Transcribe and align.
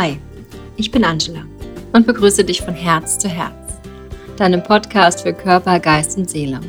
Hi, 0.00 0.16
ich 0.76 0.92
bin 0.92 1.02
Angela 1.02 1.40
und 1.92 2.06
begrüße 2.06 2.44
dich 2.44 2.62
von 2.62 2.72
Herz 2.72 3.18
zu 3.18 3.28
Herz, 3.28 3.80
deinem 4.36 4.62
Podcast 4.62 5.22
für 5.22 5.32
Körper, 5.32 5.80
Geist 5.80 6.16
und 6.16 6.30
Seele 6.30 6.60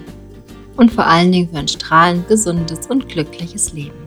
und 0.78 0.92
vor 0.92 1.06
allen 1.06 1.32
Dingen 1.32 1.48
für 1.48 1.60
ein 1.60 1.68
strahlend 1.68 2.28
gesundes 2.28 2.88
und 2.88 3.08
glückliches 3.08 3.72
Leben. 3.72 4.00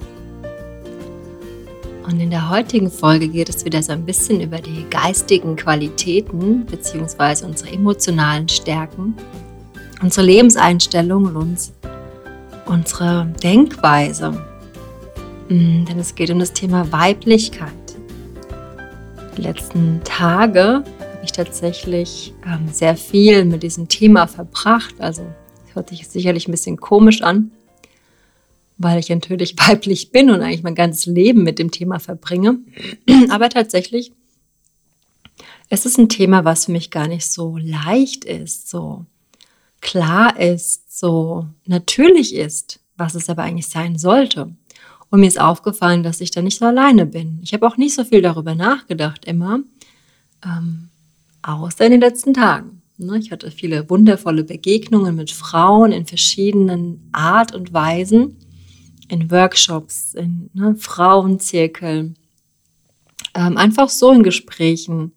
Und 2.05 2.19
in 2.19 2.31
der 2.31 2.51
heutigen 2.51 2.91
Folge 2.91 3.29
geht 3.29 3.49
es 3.49 3.65
wieder 3.65 3.81
so 3.81 3.93
ein 3.93 4.05
bisschen 4.05 4.41
über 4.41 4.59
die 4.59 4.87
geistigen 4.91 5.55
Qualitäten 5.55 6.67
bzw. 6.67 7.45
unsere 7.45 7.71
emotionalen 7.71 8.49
Stärken, 8.49 9.15
unsere 10.03 10.27
Lebenseinstellung 10.27 11.27
und 11.27 11.37
uns, 11.37 11.73
unsere 12.67 13.33
Denkweise. 13.41 14.33
Mm, 15.49 15.85
denn 15.85 16.01
es 16.01 16.13
geht 16.13 16.33
um 16.33 16.41
das 16.41 16.53
Thema 16.53 16.91
Weiblichkeit. 16.91 17.82
Die 19.37 19.43
letzten 19.43 20.01
Tage 20.05 20.63
habe 20.63 21.25
ich 21.25 21.33
tatsächlich 21.33 22.35
ähm, 22.47 22.69
sehr 22.73 22.97
viel 22.97 23.45
mit 23.45 23.63
diesem 23.63 23.89
Thema 23.89 24.27
verbracht. 24.27 24.95
Also 24.99 25.27
hört 25.73 25.89
sich 25.89 26.07
sicherlich 26.09 26.49
ein 26.49 26.53
bisschen 26.53 26.77
komisch 26.77 27.23
an, 27.23 27.51
weil 28.79 28.99
ich 28.99 29.09
natürlich 29.09 29.57
weiblich 29.69 30.11
bin 30.11 30.31
und 30.31 30.43
eigentlich 30.43 30.63
mein 30.63 30.75
ganzes 30.75 31.07
Leben 31.07 31.43
mit 31.43 31.59
dem 31.59 31.71
Thema 31.71 31.99
verbringe. 31.99 32.59
Aber 33.31 33.49
tatsächlich 33.49 34.13
es 35.75 35.87
ist 35.87 35.97
ein 35.97 36.11
Thema, 36.11 36.45
was 36.45 36.67
für 36.67 36.73
mich 36.73 36.91
gar 36.91 37.09
nicht 37.09 37.25
so 37.33 37.57
leicht 37.57 38.27
ist, 38.27 38.69
so 38.69 39.07
klar 39.81 40.39
ist, 40.39 40.99
so 40.99 41.47
natürlich 41.65 42.35
ist, 42.35 42.81
was 42.99 43.15
es 43.15 43.31
aber 43.31 43.45
eigentlich 43.45 43.69
sein 43.69 43.97
sollte. 43.97 44.55
Und 45.13 45.21
mir 45.21 45.27
ist 45.27 45.39
aufgefallen, 45.39 46.03
dass 46.03 46.23
ich 46.23 46.31
da 46.31 46.41
nicht 46.41 46.59
so 46.59 46.65
alleine 46.65 47.05
bin. 47.05 47.39
Ich 47.43 47.53
habe 47.53 47.67
auch 47.67 47.77
nicht 47.77 47.95
so 47.95 48.03
viel 48.03 48.23
darüber 48.23 48.55
nachgedacht 48.55 49.27
immer, 49.27 49.61
ähm, 50.43 50.89
außer 51.43 51.85
in 51.85 51.91
den 51.91 52.01
letzten 52.01 52.33
Tagen. 52.33 52.81
Ne? 52.97 53.19
Ich 53.19 53.31
hatte 53.31 53.51
viele 53.51 53.91
wundervolle 53.91 54.43
Begegnungen 54.43 55.15
mit 55.15 55.31
Frauen 55.31 55.93
in 55.93 56.07
verschiedenen 56.07 57.11
Art 57.13 57.55
und 57.55 57.75
Weisen, 57.75 58.39
in 59.09 59.31
Workshops, 59.31 60.15
in 60.15 60.49
ne, 60.55 60.77
Frauenzirkeln, 60.77 62.17
ähm, 63.35 63.59
einfach 63.59 63.91
so 63.91 64.13
in 64.13 64.23
Gesprächen 64.23 65.13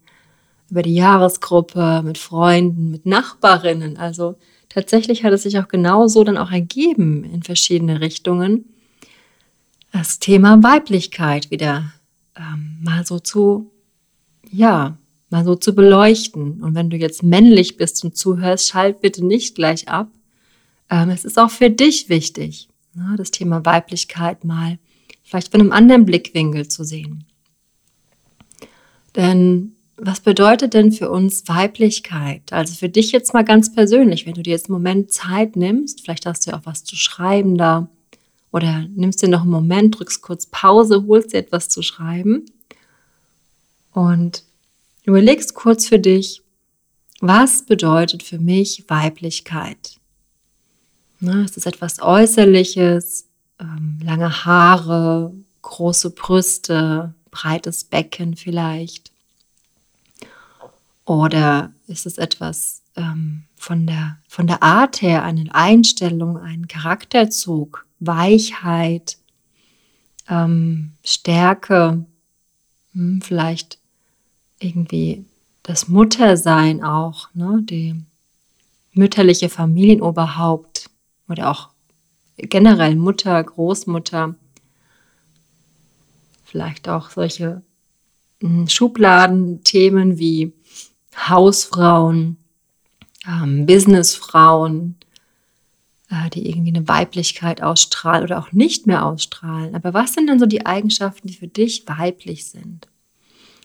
über 0.68 0.82
die 0.82 0.94
Jahresgruppe, 0.94 2.02
mit 2.04 2.18
Freunden, 2.18 2.90
mit 2.90 3.06
Nachbarinnen. 3.06 3.96
Also 3.96 4.34
tatsächlich 4.68 5.24
hat 5.24 5.32
es 5.32 5.44
sich 5.44 5.58
auch 5.58 5.68
genauso 5.68 6.22
dann 6.22 6.36
auch 6.36 6.52
ergeben 6.52 7.24
in 7.24 7.42
verschiedene 7.42 8.02
Richtungen 8.02 8.66
das 9.96 10.18
Thema 10.18 10.62
Weiblichkeit 10.62 11.50
wieder 11.50 11.90
ähm, 12.36 12.76
mal 12.82 13.06
so 13.06 13.18
zu, 13.18 13.70
ja, 14.50 14.98
mal 15.30 15.44
so 15.44 15.54
zu 15.54 15.74
beleuchten. 15.74 16.62
Und 16.62 16.74
wenn 16.74 16.90
du 16.90 16.98
jetzt 16.98 17.22
männlich 17.22 17.78
bist 17.78 18.04
und 18.04 18.14
zuhörst, 18.14 18.68
schalt 18.68 19.00
bitte 19.00 19.24
nicht 19.24 19.54
gleich 19.54 19.88
ab. 19.88 20.08
Ähm, 20.90 21.08
es 21.08 21.24
ist 21.24 21.38
auch 21.38 21.50
für 21.50 21.70
dich 21.70 22.10
wichtig, 22.10 22.68
ne, 22.94 23.14
das 23.16 23.30
Thema 23.30 23.64
Weiblichkeit 23.64 24.44
mal 24.44 24.78
vielleicht 25.22 25.50
von 25.50 25.60
einem 25.60 25.72
anderen 25.72 26.04
Blickwinkel 26.04 26.68
zu 26.68 26.84
sehen. 26.84 27.24
Denn 29.16 29.72
was 29.96 30.20
bedeutet 30.20 30.74
denn 30.74 30.92
für 30.92 31.10
uns 31.10 31.48
Weiblichkeit? 31.48 32.52
Also 32.52 32.74
für 32.74 32.90
dich 32.90 33.12
jetzt 33.12 33.32
mal 33.32 33.44
ganz 33.44 33.72
persönlich, 33.72 34.26
wenn 34.26 34.34
du 34.34 34.42
dir 34.42 34.50
jetzt 34.50 34.66
einen 34.66 34.74
Moment 34.74 35.10
Zeit 35.10 35.56
nimmst, 35.56 36.02
vielleicht 36.02 36.26
hast 36.26 36.46
du 36.46 36.50
ja 36.50 36.58
auch 36.58 36.66
was 36.66 36.84
zu 36.84 36.96
schreiben 36.96 37.56
da, 37.56 37.88
oder 38.56 38.86
nimmst 38.94 39.20
dir 39.20 39.28
noch 39.28 39.42
einen 39.42 39.50
Moment, 39.50 39.98
drückst 39.98 40.22
kurz 40.22 40.46
Pause, 40.46 41.04
holst 41.06 41.34
dir 41.34 41.38
etwas 41.40 41.68
zu 41.68 41.82
schreiben 41.82 42.46
und 43.92 44.44
überlegst 45.04 45.52
kurz 45.52 45.86
für 45.86 45.98
dich, 45.98 46.40
was 47.20 47.66
bedeutet 47.66 48.22
für 48.22 48.38
mich 48.38 48.86
Weiblichkeit? 48.88 49.98
Na, 51.20 51.44
ist 51.44 51.58
es 51.58 51.66
etwas 51.66 52.00
Äußerliches, 52.00 53.26
ähm, 53.60 53.98
lange 54.02 54.46
Haare, 54.46 55.34
große 55.60 56.08
Brüste, 56.12 57.12
breites 57.30 57.84
Becken 57.84 58.36
vielleicht? 58.36 59.12
Oder 61.04 61.72
ist 61.88 62.06
es 62.06 62.16
etwas 62.16 62.80
ähm, 62.96 63.44
von, 63.54 63.86
der, 63.86 64.16
von 64.28 64.46
der 64.46 64.62
Art 64.62 65.02
her, 65.02 65.24
eine 65.24 65.54
Einstellung, 65.54 66.38
ein 66.38 66.68
Charakterzug? 66.68 67.85
Weichheit, 68.00 69.18
ähm, 70.28 70.92
Stärke, 71.04 72.04
hm, 72.92 73.22
vielleicht 73.22 73.78
irgendwie 74.58 75.24
das 75.62 75.88
Muttersein 75.88 76.82
auch, 76.82 77.28
ne, 77.34 77.60
die 77.62 78.02
mütterliche 78.92 79.48
Familienoberhaupt 79.48 80.90
oder 81.28 81.50
auch 81.50 81.70
generell 82.36 82.96
Mutter, 82.96 83.42
Großmutter, 83.42 84.34
vielleicht 86.44 86.88
auch 86.88 87.10
solche 87.10 87.62
hm, 88.40 88.68
Schubladenthemen 88.68 90.18
wie 90.18 90.52
Hausfrauen, 91.16 92.36
ähm, 93.26 93.66
Businessfrauen, 93.66 94.96
die 96.32 96.48
irgendwie 96.48 96.74
eine 96.74 96.88
Weiblichkeit 96.88 97.62
ausstrahlen 97.62 98.24
oder 98.24 98.38
auch 98.38 98.52
nicht 98.52 98.86
mehr 98.86 99.04
ausstrahlen. 99.04 99.74
Aber 99.74 99.92
was 99.92 100.12
sind 100.12 100.28
denn 100.28 100.38
so 100.38 100.46
die 100.46 100.64
Eigenschaften, 100.64 101.28
die 101.28 101.34
für 101.34 101.48
dich 101.48 101.86
weiblich 101.86 102.46
sind? 102.46 102.86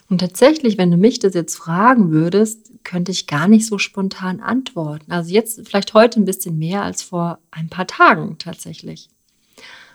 Und 0.09 0.17
tatsächlich, 0.17 0.77
wenn 0.77 0.91
du 0.91 0.97
mich 0.97 1.19
das 1.19 1.33
jetzt 1.35 1.55
fragen 1.55 2.11
würdest, 2.11 2.71
könnte 2.83 3.11
ich 3.11 3.27
gar 3.27 3.47
nicht 3.47 3.65
so 3.65 3.77
spontan 3.77 4.41
antworten. 4.41 5.11
Also 5.11 5.33
jetzt 5.33 5.65
vielleicht 5.65 5.93
heute 5.93 6.19
ein 6.19 6.25
bisschen 6.25 6.57
mehr 6.57 6.83
als 6.83 7.01
vor 7.01 7.39
ein 7.49 7.69
paar 7.69 7.87
Tagen 7.87 8.37
tatsächlich, 8.37 9.09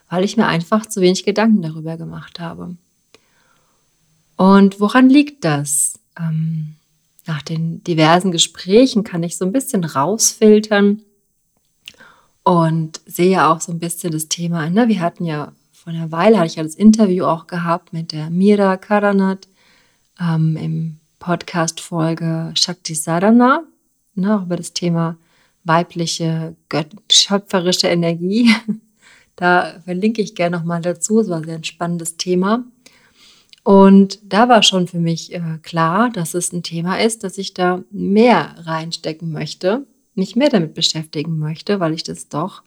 weil 0.08 0.24
ich 0.24 0.38
mir 0.38 0.46
einfach 0.46 0.86
zu 0.86 1.02
wenig 1.02 1.24
Gedanken 1.24 1.60
darüber 1.60 1.98
gemacht 1.98 2.40
habe. 2.40 2.76
Und 4.36 4.80
woran 4.80 5.10
liegt 5.10 5.44
das? 5.44 5.98
Ähm, 6.18 6.76
nach 7.26 7.42
den 7.42 7.82
diversen 7.84 8.32
Gesprächen 8.32 9.04
kann 9.04 9.22
ich 9.22 9.36
so 9.36 9.44
ein 9.44 9.52
bisschen 9.52 9.84
rausfiltern, 9.84 11.02
und 12.46 13.00
sehe 13.06 13.44
auch 13.44 13.60
so 13.60 13.72
ein 13.72 13.80
bisschen 13.80 14.12
das 14.12 14.28
Thema. 14.28 14.70
Ne? 14.70 14.86
Wir 14.86 15.00
hatten 15.00 15.24
ja 15.24 15.52
vor 15.72 15.92
einer 15.92 16.12
Weile, 16.12 16.38
hatte 16.38 16.46
ich 16.46 16.54
ja 16.54 16.62
das 16.62 16.76
Interview 16.76 17.24
auch 17.24 17.48
gehabt 17.48 17.92
mit 17.92 18.12
der 18.12 18.30
Mira 18.30 18.76
Karanat 18.76 19.48
ähm, 20.20 20.56
im 20.56 21.00
Podcast-Folge 21.18 22.52
Shakti 22.54 22.94
Sadhana, 22.94 23.64
ne? 24.14 24.36
auch 24.36 24.42
über 24.44 24.54
das 24.54 24.72
Thema 24.72 25.16
weibliche, 25.64 26.54
schöpferische 27.10 27.88
Energie. 27.88 28.54
Da 29.38 29.80
verlinke 29.84 30.22
ich 30.22 30.34
gerne 30.34 30.56
nochmal 30.56 30.80
dazu. 30.80 31.20
Es 31.20 31.28
war 31.28 31.36
ein 31.36 31.44
sehr 31.44 31.62
spannendes 31.62 32.16
Thema. 32.16 32.64
Und 33.64 34.18
da 34.22 34.48
war 34.48 34.62
schon 34.62 34.88
für 34.88 34.98
mich 34.98 35.34
äh, 35.34 35.58
klar, 35.62 36.08
dass 36.08 36.32
es 36.32 36.54
ein 36.54 36.62
Thema 36.62 36.98
ist, 37.02 37.22
dass 37.22 37.36
ich 37.36 37.52
da 37.52 37.82
mehr 37.90 38.54
reinstecken 38.64 39.30
möchte 39.30 39.84
mich 40.16 40.36
mehr 40.36 40.48
damit 40.48 40.74
beschäftigen 40.74 41.38
möchte, 41.38 41.80
weil 41.80 41.94
ich 41.94 42.02
das 42.02 42.28
doch 42.28 42.62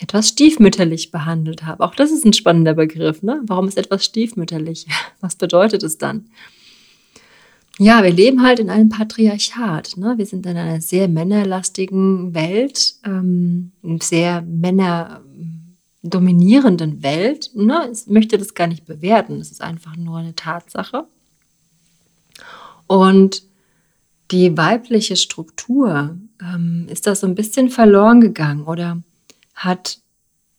etwas 0.00 0.28
stiefmütterlich 0.28 1.10
behandelt 1.10 1.64
habe. 1.64 1.84
Auch 1.84 1.94
das 1.94 2.10
ist 2.10 2.24
ein 2.24 2.32
spannender 2.32 2.74
Begriff. 2.74 3.22
Ne? 3.22 3.40
Warum 3.46 3.68
ist 3.68 3.78
etwas 3.78 4.04
stiefmütterlich? 4.04 4.86
Was 5.20 5.36
bedeutet 5.36 5.84
es 5.84 5.98
dann? 5.98 6.26
Ja, 7.78 8.02
wir 8.02 8.12
leben 8.12 8.42
halt 8.42 8.58
in 8.58 8.68
einem 8.68 8.90
Patriarchat. 8.90 9.96
Ne? 9.96 10.14
Wir 10.16 10.26
sind 10.26 10.44
in 10.46 10.56
einer 10.56 10.80
sehr 10.80 11.06
männerlastigen 11.08 12.34
Welt, 12.34 12.96
ähm, 13.04 13.70
sehr 14.00 14.42
männerdominierenden 14.42 17.02
Welt. 17.02 17.50
Ne? 17.54 17.90
Ich 17.92 18.06
möchte 18.08 18.38
das 18.38 18.54
gar 18.54 18.66
nicht 18.66 18.84
bewerten. 18.84 19.40
Es 19.40 19.50
ist 19.50 19.62
einfach 19.62 19.96
nur 19.96 20.18
eine 20.18 20.34
Tatsache. 20.34 21.06
Und 22.86 23.44
die 24.30 24.54
weibliche 24.56 25.16
Struktur, 25.16 26.16
ähm, 26.42 26.86
ist 26.88 27.06
das 27.06 27.20
so 27.20 27.26
ein 27.26 27.34
bisschen 27.34 27.70
verloren 27.70 28.20
gegangen 28.20 28.64
oder 28.64 29.02
hat 29.54 29.98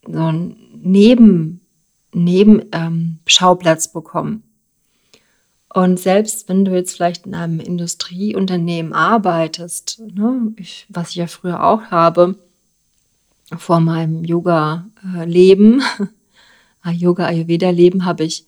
so 0.05 0.19
einen 0.19 0.57
Neben, 0.85 1.61
Nebenschauplatz 2.13 3.85
ähm, 3.87 3.93
bekommen. 3.93 4.43
Und 5.73 5.99
selbst 5.99 6.49
wenn 6.49 6.65
du 6.65 6.75
jetzt 6.75 6.93
vielleicht 6.93 7.25
in 7.25 7.33
einem 7.33 7.59
Industrieunternehmen 7.59 8.93
arbeitest, 8.93 10.01
ne, 10.13 10.53
ich, 10.57 10.85
was 10.89 11.11
ich 11.11 11.15
ja 11.15 11.27
früher 11.27 11.63
auch 11.63 11.83
habe, 11.85 12.35
vor 13.57 13.79
meinem 13.79 14.23
Yoga-Leben, 14.23 15.81
Yoga-Ayurveda-Leben, 16.85 18.05
habe 18.05 18.23
ich 18.23 18.45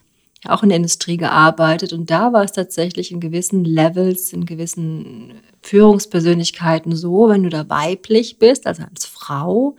auch 0.50 0.64
in 0.64 0.70
der 0.70 0.78
Industrie 0.78 1.18
gearbeitet 1.18 1.94
und 1.94 2.10
da 2.10 2.34
war 2.34 2.44
es 2.44 2.52
tatsächlich 2.52 3.12
in 3.12 3.20
gewissen 3.20 3.66
Levels, 3.66 4.34
in 4.34 4.46
gewissen 4.46 5.34
Führungspersönlichkeiten 5.62 6.96
so, 6.96 7.30
wenn 7.30 7.44
du 7.44 7.50
da 7.50 7.68
weiblich 7.70 8.38
bist, 8.38 8.68
also 8.68 8.84
als 8.84 9.06
Frau, 9.06 9.76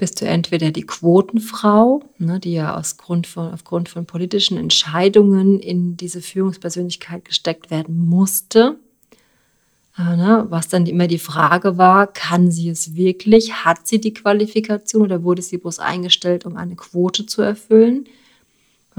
bist 0.00 0.22
du 0.22 0.26
entweder 0.26 0.70
die 0.70 0.86
Quotenfrau, 0.86 2.02
ne, 2.16 2.40
die 2.40 2.54
ja 2.54 2.74
aus 2.74 2.96
Grund 2.96 3.26
von, 3.26 3.52
aufgrund 3.52 3.90
von 3.90 4.06
politischen 4.06 4.56
Entscheidungen 4.56 5.60
in 5.60 5.98
diese 5.98 6.22
Führungspersönlichkeit 6.22 7.26
gesteckt 7.26 7.70
werden 7.70 8.06
musste. 8.06 8.78
Äh, 9.98 10.16
ne, 10.16 10.46
was 10.48 10.68
dann 10.68 10.86
immer 10.86 11.06
die 11.06 11.18
Frage 11.18 11.76
war, 11.76 12.06
kann 12.06 12.50
sie 12.50 12.70
es 12.70 12.94
wirklich? 12.94 13.64
Hat 13.64 13.86
sie 13.86 14.00
die 14.00 14.14
Qualifikation 14.14 15.02
oder 15.02 15.22
wurde 15.22 15.42
sie 15.42 15.58
bloß 15.58 15.80
eingestellt, 15.80 16.46
um 16.46 16.56
eine 16.56 16.76
Quote 16.76 17.26
zu 17.26 17.42
erfüllen? 17.42 18.06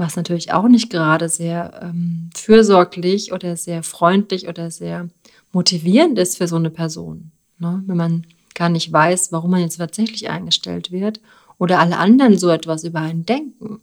Was 0.02 0.16
natürlich 0.16 0.52
auch 0.52 0.66
nicht 0.66 0.90
gerade 0.90 1.28
sehr 1.28 1.80
ähm, 1.80 2.30
fürsorglich 2.34 3.32
oder 3.32 3.56
sehr 3.56 3.84
freundlich 3.84 4.48
oder 4.48 4.72
sehr 4.72 5.08
motivierend 5.52 6.18
ist 6.18 6.38
für 6.38 6.48
so 6.48 6.56
eine 6.56 6.70
Person. 6.70 7.30
Ne? 7.58 7.84
Wenn 7.86 7.96
man 7.96 8.26
gar 8.52 8.68
nicht 8.68 8.92
weiß, 8.92 9.30
warum 9.30 9.52
man 9.52 9.60
jetzt 9.60 9.76
tatsächlich 9.76 10.28
eingestellt 10.28 10.90
wird 10.90 11.20
oder 11.56 11.78
alle 11.78 11.98
anderen 11.98 12.36
so 12.36 12.48
etwas 12.48 12.82
über 12.82 12.98
einen 12.98 13.26
denken. 13.26 13.80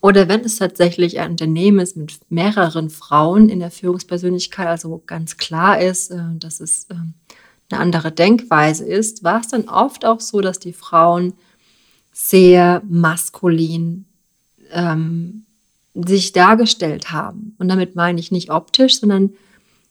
Oder 0.00 0.28
wenn 0.28 0.42
es 0.42 0.58
tatsächlich 0.58 1.18
ein 1.18 1.32
Unternehmen 1.32 1.80
ist 1.80 1.96
mit 1.96 2.20
mehreren 2.30 2.88
Frauen 2.88 3.48
in 3.48 3.58
der 3.58 3.72
Führungspersönlichkeit, 3.72 4.68
also 4.68 5.02
ganz 5.06 5.38
klar 5.38 5.80
ist, 5.80 6.12
äh, 6.12 6.20
dass 6.38 6.60
es 6.60 6.86
ähm, 6.92 7.14
eine 7.68 7.80
andere 7.80 8.12
Denkweise 8.12 8.84
ist, 8.86 9.24
war 9.24 9.40
es 9.40 9.48
dann 9.48 9.68
oft 9.68 10.04
auch 10.04 10.20
so, 10.20 10.40
dass 10.40 10.60
die 10.60 10.72
Frauen 10.72 11.32
sehr 12.12 12.80
maskulin 12.88 14.04
ähm, 14.72 15.44
sich 15.94 16.32
dargestellt 16.32 17.10
haben. 17.10 17.54
Und 17.58 17.68
damit 17.68 17.96
meine 17.96 18.20
ich 18.20 18.30
nicht 18.30 18.50
optisch, 18.50 19.00
sondern 19.00 19.30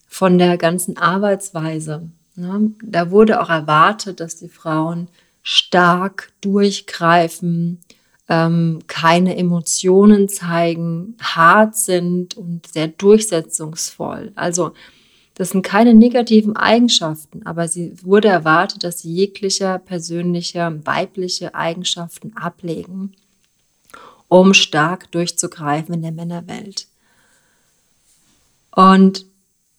von 0.07 0.37
der 0.37 0.57
ganzen 0.57 0.97
Arbeitsweise. 0.97 2.09
Ne? 2.35 2.71
Da 2.83 3.11
wurde 3.11 3.41
auch 3.41 3.49
erwartet, 3.49 4.19
dass 4.19 4.37
die 4.37 4.49
Frauen 4.49 5.07
stark 5.41 6.31
durchgreifen, 6.41 7.81
ähm, 8.27 8.79
keine 8.87 9.37
Emotionen 9.37 10.29
zeigen, 10.29 11.15
hart 11.21 11.75
sind 11.75 12.35
und 12.35 12.67
sehr 12.67 12.87
durchsetzungsvoll. 12.87 14.31
Also 14.35 14.73
das 15.35 15.49
sind 15.49 15.63
keine 15.63 15.93
negativen 15.93 16.55
Eigenschaften, 16.55 17.45
aber 17.45 17.67
sie 17.67 17.93
wurde 18.03 18.29
erwartet, 18.29 18.83
dass 18.83 18.99
sie 18.99 19.13
jeglicher 19.13 19.79
persönlicher 19.79 20.73
weibliche 20.85 21.53
Eigenschaften 21.53 22.35
ablegen, 22.37 23.11
um 24.27 24.53
stark 24.53 25.11
durchzugreifen 25.11 25.93
in 25.93 26.01
der 26.01 26.11
Männerwelt. 26.11 26.87
Und 28.75 29.25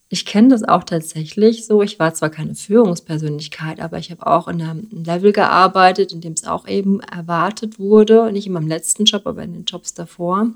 ich 0.09 0.25
kenne 0.25 0.49
das 0.49 0.63
auch 0.63 0.83
tatsächlich 0.83 1.65
so. 1.65 1.81
Ich 1.81 1.99
war 1.99 2.13
zwar 2.13 2.29
keine 2.29 2.55
Führungspersönlichkeit, 2.55 3.81
aber 3.81 3.97
ich 3.97 4.09
habe 4.09 4.25
auch 4.25 4.47
in 4.47 4.61
einem 4.61 4.87
Level 4.91 5.33
gearbeitet, 5.33 6.13
in 6.13 6.21
dem 6.21 6.33
es 6.33 6.45
auch 6.45 6.67
eben 6.67 7.01
erwartet 7.01 7.77
wurde. 7.77 8.31
Nicht 8.31 8.47
in 8.47 8.53
meinem 8.53 8.69
letzten 8.69 9.03
Job, 9.03 9.27
aber 9.27 9.43
in 9.43 9.53
den 9.53 9.65
Jobs 9.65 9.93
davor. 9.93 10.47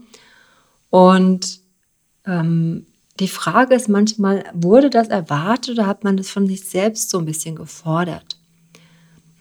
Und 0.89 1.59
ähm, 2.25 2.85
die 3.19 3.27
Frage 3.27 3.75
ist 3.75 3.89
manchmal, 3.89 4.45
wurde 4.53 4.89
das 4.89 5.09
erwartet 5.09 5.77
oder 5.77 5.87
hat 5.87 6.03
man 6.03 6.15
das 6.15 6.29
von 6.29 6.47
sich 6.47 6.63
selbst 6.63 7.09
so 7.09 7.19
ein 7.19 7.25
bisschen 7.25 7.55
gefordert? 7.55 8.37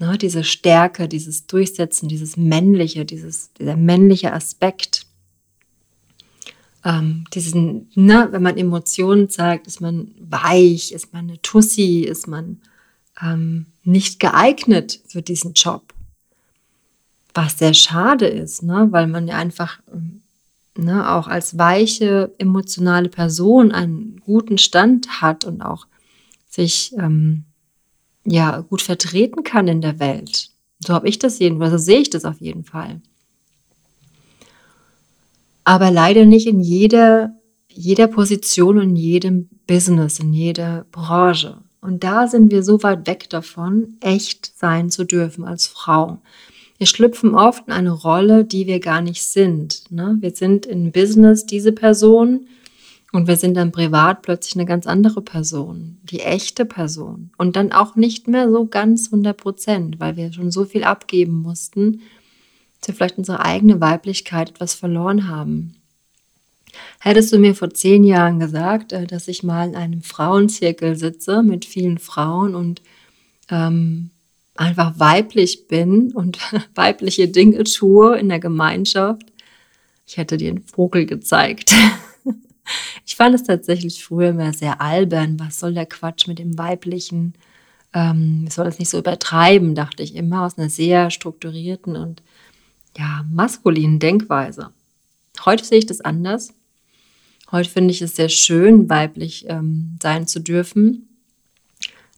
Ne, 0.00 0.16
diese 0.18 0.44
Stärke, 0.44 1.08
dieses 1.08 1.46
Durchsetzen, 1.46 2.08
dieses 2.08 2.36
männliche, 2.36 3.04
dieses, 3.04 3.52
dieser 3.52 3.76
männliche 3.76 4.32
Aspekt 4.32 5.06
ähm, 6.84 7.24
diesen, 7.34 7.90
ne, 7.94 8.28
wenn 8.30 8.42
man 8.42 8.56
Emotionen 8.56 9.28
zeigt, 9.28 9.66
ist 9.66 9.80
man 9.80 10.12
weich, 10.18 10.92
ist 10.92 11.12
man 11.12 11.28
eine 11.28 11.42
Tussi, 11.42 12.00
ist 12.00 12.26
man 12.26 12.60
ähm, 13.22 13.66
nicht 13.84 14.20
geeignet 14.20 15.00
für 15.06 15.20
diesen 15.20 15.52
Job. 15.52 15.92
Was 17.34 17.58
sehr 17.58 17.74
schade 17.74 18.26
ist, 18.26 18.62
ne, 18.62 18.88
weil 18.90 19.06
man 19.06 19.28
ja 19.28 19.36
einfach 19.36 19.80
ähm, 19.92 20.22
ne, 20.76 21.10
auch 21.10 21.28
als 21.28 21.58
weiche, 21.58 22.34
emotionale 22.38 23.10
Person 23.10 23.72
einen 23.72 24.20
guten 24.24 24.56
Stand 24.56 25.20
hat 25.20 25.44
und 25.44 25.60
auch 25.60 25.86
sich 26.48 26.94
ähm, 26.98 27.44
ja 28.24 28.60
gut 28.60 28.82
vertreten 28.82 29.44
kann 29.44 29.68
in 29.68 29.80
der 29.80 29.98
Welt. 29.98 30.50
So 30.78 30.94
habe 30.94 31.08
ich 31.08 31.18
das 31.18 31.38
jedenfalls, 31.38 31.72
so 31.72 31.78
sehe 31.78 32.00
ich 32.00 32.10
das 32.10 32.24
auf 32.24 32.40
jeden 32.40 32.64
Fall 32.64 33.00
aber 35.70 35.92
leider 35.92 36.24
nicht 36.24 36.48
in 36.48 36.60
jeder, 36.60 37.34
jeder 37.68 38.08
Position 38.08 38.78
und 38.78 38.96
jedem 38.96 39.48
Business, 39.68 40.18
in 40.18 40.32
jeder 40.32 40.84
Branche. 40.90 41.58
Und 41.80 42.02
da 42.02 42.26
sind 42.26 42.50
wir 42.50 42.64
so 42.64 42.82
weit 42.82 43.06
weg 43.06 43.30
davon, 43.30 43.96
echt 44.00 44.58
sein 44.58 44.90
zu 44.90 45.04
dürfen 45.04 45.44
als 45.44 45.68
Frau. 45.68 46.18
Wir 46.78 46.88
schlüpfen 46.88 47.36
oft 47.36 47.68
in 47.68 47.72
eine 47.72 47.92
Rolle, 47.92 48.44
die 48.44 48.66
wir 48.66 48.80
gar 48.80 49.00
nicht 49.00 49.22
sind. 49.22 49.84
Ne? 49.90 50.16
Wir 50.18 50.32
sind 50.32 50.66
in 50.66 50.92
Business 50.92 51.46
diese 51.46 51.70
Person 51.70 52.46
und 53.12 53.26
wir 53.26 53.36
sind 53.36 53.54
dann 53.54 53.72
privat 53.72 54.22
plötzlich 54.22 54.54
eine 54.54 54.66
ganz 54.66 54.86
andere 54.86 55.20
Person, 55.22 55.98
die 56.04 56.20
echte 56.20 56.64
Person. 56.64 57.32
Und 57.36 57.56
dann 57.56 57.72
auch 57.72 57.96
nicht 57.96 58.28
mehr 58.28 58.50
so 58.50 58.66
ganz 58.66 59.06
100 59.06 59.36
Prozent, 59.36 60.00
weil 60.00 60.16
wir 60.16 60.32
schon 60.32 60.52
so 60.52 60.64
viel 60.64 60.84
abgeben 60.84 61.42
mussten, 61.42 62.02
dass 62.80 62.88
wir 62.88 62.94
vielleicht 62.94 63.18
unsere 63.18 63.44
eigene 63.44 63.80
Weiblichkeit 63.80 64.50
etwas 64.50 64.74
verloren 64.74 65.28
haben. 65.28 65.74
Hättest 67.00 67.32
du 67.32 67.38
mir 67.38 67.56
vor 67.56 67.70
zehn 67.70 68.04
Jahren 68.04 68.38
gesagt, 68.38 68.92
äh, 68.92 69.06
dass 69.06 69.26
ich 69.26 69.42
mal 69.42 69.68
in 69.68 69.74
einem 69.74 70.02
Frauenzirkel 70.02 70.96
sitze 70.96 71.42
mit 71.42 71.64
vielen 71.64 71.98
Frauen 71.98 72.54
und 72.54 72.80
ähm, 73.50 74.10
einfach 74.54 74.98
weiblich 74.98 75.66
bin 75.66 76.12
und 76.12 76.38
weibliche 76.76 77.26
Dinge 77.26 77.64
tue 77.64 78.18
in 78.18 78.28
der 78.28 78.40
Gemeinschaft, 78.40 79.24
ich 80.06 80.16
hätte 80.16 80.36
dir 80.36 80.50
einen 80.50 80.62
Vogel 80.62 81.06
gezeigt. 81.06 81.74
ich 83.06 83.16
fand 83.16 83.34
es 83.34 83.42
tatsächlich 83.42 84.04
früher 84.04 84.30
immer 84.30 84.52
sehr 84.52 84.80
albern. 84.80 85.38
Was 85.40 85.58
soll 85.58 85.74
der 85.74 85.86
Quatsch 85.86 86.26
mit 86.26 86.38
dem 86.38 86.58
Weiblichen? 86.58 87.34
Ähm, 87.92 88.44
ich 88.46 88.54
soll 88.54 88.64
das 88.64 88.78
nicht 88.78 88.90
so 88.90 88.98
übertreiben, 88.98 89.74
dachte 89.74 90.02
ich 90.02 90.14
immer, 90.14 90.44
aus 90.44 90.58
einer 90.58 90.70
sehr 90.70 91.10
strukturierten 91.10 91.96
und 91.96 92.22
ja, 92.96 93.24
maskulinen 93.30 93.98
Denkweise. 93.98 94.70
Heute 95.44 95.64
sehe 95.64 95.78
ich 95.78 95.86
das 95.86 96.00
anders. 96.00 96.52
Heute 97.50 97.68
finde 97.68 97.92
ich 97.92 98.02
es 98.02 98.14
sehr 98.14 98.28
schön, 98.28 98.88
weiblich 98.88 99.46
ähm, 99.48 99.96
sein 100.00 100.26
zu 100.28 100.40
dürfen, 100.40 101.08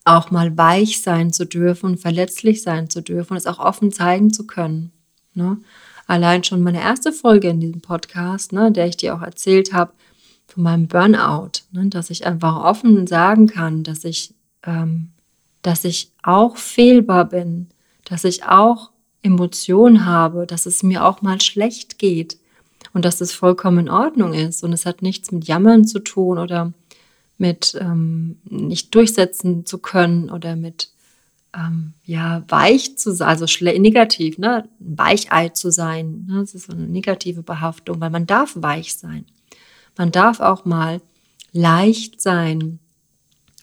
auch 0.04 0.30
mal 0.30 0.56
weich 0.58 1.00
sein 1.00 1.32
zu 1.32 1.46
dürfen 1.46 1.86
und 1.86 2.00
verletzlich 2.00 2.62
sein 2.62 2.90
zu 2.90 3.00
dürfen 3.00 3.32
und 3.32 3.38
es 3.38 3.46
auch 3.46 3.58
offen 3.58 3.92
zeigen 3.92 4.32
zu 4.32 4.46
können. 4.46 4.92
Ne? 5.34 5.58
Allein 6.06 6.44
schon 6.44 6.62
meine 6.62 6.82
erste 6.82 7.12
Folge 7.12 7.48
in 7.48 7.60
diesem 7.60 7.80
Podcast, 7.80 8.52
ne, 8.52 8.72
der 8.72 8.86
ich 8.86 8.96
dir 8.96 9.14
auch 9.14 9.22
erzählt 9.22 9.72
habe, 9.72 9.92
von 10.52 10.64
meinem 10.64 10.86
Burnout, 10.86 11.62
ne, 11.72 11.86
dass 11.86 12.10
ich 12.10 12.26
einfach 12.26 12.62
offen 12.62 13.06
sagen 13.06 13.46
kann, 13.46 13.84
dass 13.84 14.04
ich, 14.04 14.34
ähm, 14.64 15.08
dass 15.62 15.84
ich 15.84 16.10
auch 16.22 16.56
fehlbar 16.56 17.24
bin, 17.24 17.68
dass 18.04 18.24
ich 18.24 18.44
auch 18.44 18.90
Emotionen 19.22 20.04
habe, 20.04 20.46
dass 20.46 20.66
es 20.66 20.82
mir 20.82 21.04
auch 21.04 21.22
mal 21.22 21.40
schlecht 21.40 21.98
geht 21.98 22.36
und 22.92 23.04
dass 23.04 23.20
es 23.20 23.32
vollkommen 23.32 23.86
in 23.86 23.90
Ordnung 23.90 24.34
ist. 24.34 24.62
Und 24.62 24.72
es 24.72 24.84
hat 24.84 25.00
nichts 25.00 25.32
mit 25.32 25.46
Jammern 25.46 25.86
zu 25.86 26.00
tun 26.00 26.38
oder 26.38 26.72
mit 27.38 27.76
ähm, 27.80 28.38
nicht 28.44 28.94
durchsetzen 28.94 29.64
zu 29.64 29.78
können 29.78 30.28
oder 30.28 30.54
mit 30.54 30.90
ähm, 31.54 31.94
ja 32.04 32.42
weich 32.48 32.98
zu 32.98 33.12
sein, 33.12 33.28
also 33.28 33.46
negativ, 33.64 34.38
ne, 34.38 34.68
Weichei 34.80 35.48
zu 35.48 35.70
sein. 35.70 36.26
Ne? 36.28 36.40
Das 36.40 36.54
ist 36.54 36.66
so 36.66 36.72
eine 36.72 36.86
negative 36.86 37.42
Behaftung, 37.42 38.00
weil 38.00 38.10
man 38.10 38.26
darf 38.26 38.52
weich 38.56 38.96
sein. 38.96 39.24
Man 39.96 40.12
darf 40.12 40.40
auch 40.40 40.64
mal 40.64 41.00
leicht 41.52 42.20
sein 42.20 42.78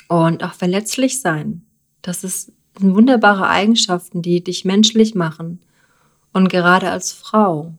und 0.08 0.44
auch 0.44 0.54
verletzlich 0.54 1.22
sein. 1.22 1.66
Das 2.02 2.22
sind 2.22 2.54
wunderbare 2.80 3.48
Eigenschaften, 3.48 4.22
die 4.22 4.44
dich 4.44 4.66
menschlich 4.66 5.16
machen 5.16 5.60
und 6.34 6.50
gerade 6.50 6.90
als 6.92 7.12
Frau. 7.12 7.74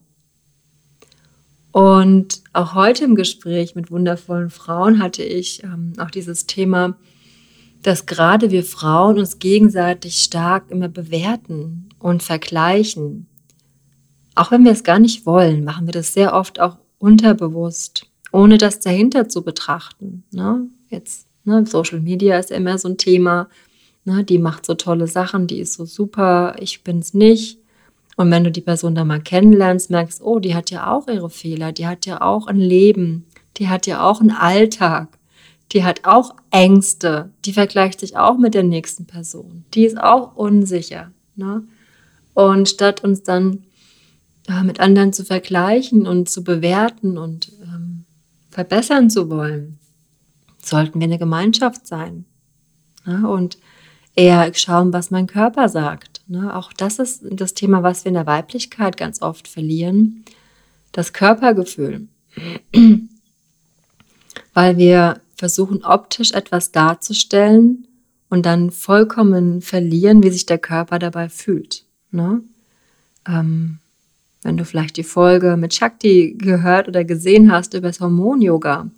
Und 1.71 2.41
auch 2.51 2.75
heute 2.75 3.05
im 3.05 3.15
Gespräch 3.15 3.75
mit 3.75 3.91
wundervollen 3.91 4.49
Frauen 4.49 5.01
hatte 5.01 5.23
ich 5.23 5.63
ähm, 5.63 5.93
auch 5.97 6.11
dieses 6.11 6.45
Thema, 6.45 6.97
dass 7.81 8.05
gerade 8.05 8.51
wir 8.51 8.63
Frauen 8.63 9.17
uns 9.17 9.39
gegenseitig 9.39 10.17
stark 10.17 10.69
immer 10.69 10.89
bewerten 10.89 11.89
und 11.97 12.23
vergleichen. 12.23 13.27
Auch 14.35 14.51
wenn 14.51 14.65
wir 14.65 14.71
es 14.71 14.83
gar 14.83 14.99
nicht 14.99 15.25
wollen, 15.25 15.63
machen 15.63 15.87
wir 15.87 15.93
das 15.93 16.13
sehr 16.13 16.33
oft 16.33 16.59
auch 16.59 16.77
unterbewusst, 16.99 18.10
ohne 18.31 18.57
das 18.57 18.79
dahinter 18.79 19.29
zu 19.29 19.43
betrachten. 19.43 20.23
Ne? 20.31 20.67
Jetzt, 20.89 21.27
ne, 21.43 21.65
Social 21.65 21.99
Media 21.99 22.37
ist 22.37 22.51
immer 22.51 22.77
so 22.77 22.89
ein 22.89 22.97
Thema. 22.97 23.49
Ne, 24.03 24.23
die 24.23 24.39
macht 24.39 24.65
so 24.65 24.73
tolle 24.73 25.07
Sachen, 25.07 25.47
die 25.47 25.59
ist 25.59 25.73
so 25.73 25.85
super, 25.85 26.55
ich 26.59 26.83
bin's 26.83 27.13
nicht. 27.13 27.59
Und 28.17 28.31
wenn 28.31 28.43
du 28.43 28.51
die 28.51 28.61
Person 28.61 28.95
dann 28.95 29.07
mal 29.07 29.21
kennenlernst, 29.21 29.89
merkst, 29.89 30.21
oh, 30.21 30.39
die 30.39 30.55
hat 30.55 30.69
ja 30.71 30.91
auch 30.91 31.07
ihre 31.07 31.29
Fehler, 31.29 31.71
die 31.71 31.87
hat 31.87 32.05
ja 32.05 32.21
auch 32.21 32.47
ein 32.47 32.59
Leben, 32.59 33.25
die 33.57 33.69
hat 33.69 33.87
ja 33.87 34.03
auch 34.03 34.21
einen 34.21 34.31
Alltag, 34.31 35.07
die 35.71 35.83
hat 35.83 36.01
auch 36.03 36.35
Ängste, 36.49 37.29
die 37.45 37.53
vergleicht 37.53 37.99
sich 37.99 38.17
auch 38.17 38.37
mit 38.37 38.53
der 38.53 38.63
nächsten 38.63 39.05
Person, 39.05 39.65
die 39.73 39.85
ist 39.85 39.99
auch 39.99 40.35
unsicher. 40.35 41.11
Ne? 41.35 41.63
Und 42.33 42.69
statt 42.69 43.03
uns 43.03 43.23
dann 43.23 43.63
äh, 44.47 44.63
mit 44.63 44.79
anderen 44.79 45.13
zu 45.13 45.23
vergleichen 45.23 46.07
und 46.07 46.29
zu 46.29 46.43
bewerten 46.43 47.17
und 47.17 47.51
verbessern 48.51 49.09
zu 49.09 49.29
wollen, 49.29 49.79
sollten 50.61 50.99
wir 50.99 51.05
eine 51.05 51.17
Gemeinschaft 51.17 51.87
sein. 51.87 52.25
Ja, 53.05 53.25
und 53.25 53.57
eher 54.15 54.53
schauen, 54.53 54.93
was 54.93 55.09
mein 55.09 55.27
Körper 55.27 55.69
sagt. 55.69 56.21
Ne? 56.27 56.55
Auch 56.55 56.73
das 56.73 56.99
ist 56.99 57.23
das 57.31 57.53
Thema, 57.53 57.81
was 57.81 58.03
wir 58.03 58.09
in 58.09 58.15
der 58.15 58.27
Weiblichkeit 58.27 58.97
ganz 58.97 59.21
oft 59.21 59.47
verlieren. 59.47 60.23
Das 60.91 61.13
Körpergefühl. 61.13 62.07
Weil 64.53 64.77
wir 64.77 65.21
versuchen, 65.35 65.83
optisch 65.83 66.31
etwas 66.33 66.71
darzustellen 66.71 67.87
und 68.29 68.45
dann 68.45 68.69
vollkommen 68.69 69.61
verlieren, 69.61 70.23
wie 70.23 70.29
sich 70.29 70.45
der 70.45 70.59
Körper 70.59 70.99
dabei 70.99 71.29
fühlt. 71.29 71.85
Ne? 72.11 72.41
Ähm, 73.27 73.79
wenn 74.43 74.57
du 74.57 74.65
vielleicht 74.65 74.97
die 74.97 75.03
Folge 75.03 75.57
mit 75.57 75.73
Shakti 75.73 76.35
gehört 76.37 76.87
oder 76.87 77.03
gesehen 77.03 77.51
hast 77.51 77.73
über 77.73 77.87
das 77.87 77.99
Hormon-Yoga. 77.99 78.89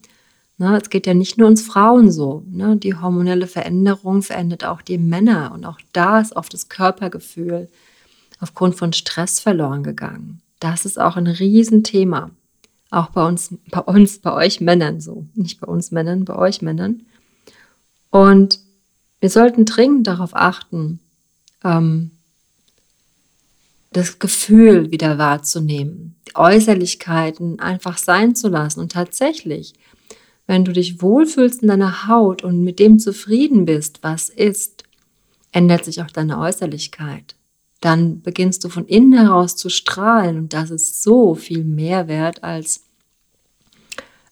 Ne, 0.57 0.79
es 0.81 0.89
geht 0.89 1.07
ja 1.07 1.13
nicht 1.13 1.37
nur 1.37 1.47
uns 1.47 1.61
Frauen 1.61 2.11
so. 2.11 2.43
Ne? 2.49 2.77
Die 2.77 2.95
hormonelle 2.95 3.47
Veränderung 3.47 4.21
verändert 4.21 4.63
auch 4.63 4.81
die 4.81 4.97
Männer 4.97 5.51
und 5.53 5.65
auch 5.65 5.79
da 5.93 6.19
ist 6.19 6.35
oft 6.35 6.53
das 6.53 6.69
Körpergefühl 6.69 7.69
aufgrund 8.39 8.75
von 8.75 8.93
Stress 8.93 9.39
verloren 9.39 9.83
gegangen. 9.83 10.41
Das 10.59 10.85
ist 10.85 10.99
auch 10.99 11.17
ein 11.17 11.27
Riesenthema. 11.27 12.29
Auch 12.91 13.07
bei 13.07 13.25
uns, 13.25 13.55
bei 13.71 13.79
uns, 13.79 14.19
bei 14.19 14.33
euch 14.33 14.61
Männern 14.61 15.01
so. 15.01 15.25
Nicht 15.33 15.59
bei 15.59 15.67
uns 15.67 15.91
Männern, 15.91 16.25
bei 16.25 16.35
euch 16.35 16.61
Männern. 16.61 17.01
Und 18.11 18.59
wir 19.19 19.31
sollten 19.31 19.65
dringend 19.65 20.05
darauf 20.05 20.35
achten, 20.35 20.99
ähm, 21.63 22.11
das 23.93 24.19
Gefühl 24.19 24.91
wieder 24.91 25.17
wahrzunehmen, 25.17 26.15
die 26.27 26.35
Äußerlichkeiten 26.35 27.59
einfach 27.59 27.97
sein 27.97 28.35
zu 28.35 28.49
lassen. 28.49 28.79
Und 28.79 28.91
tatsächlich, 28.91 29.73
wenn 30.47 30.65
du 30.65 30.73
dich 30.73 31.01
wohlfühlst 31.01 31.61
in 31.61 31.69
deiner 31.69 32.07
Haut 32.07 32.43
und 32.43 32.63
mit 32.63 32.79
dem 32.79 32.99
zufrieden 32.99 33.65
bist, 33.65 33.99
was 34.01 34.29
ist, 34.29 34.83
ändert 35.51 35.85
sich 35.85 36.01
auch 36.01 36.11
deine 36.11 36.39
Äußerlichkeit. 36.39 37.35
Dann 37.79 38.21
beginnst 38.21 38.63
du 38.63 38.69
von 38.69 38.85
innen 38.85 39.13
heraus 39.13 39.55
zu 39.55 39.69
strahlen 39.69 40.37
und 40.37 40.53
das 40.53 40.71
ist 40.71 41.03
so 41.03 41.35
viel 41.35 41.63
mehr 41.63 42.07
wert 42.07 42.43
als 42.43 42.85